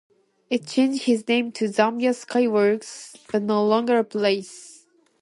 [0.49, 4.87] It changed its name to Zambia Skyways, but no longer operates.